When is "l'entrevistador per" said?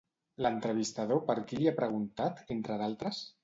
0.45-1.37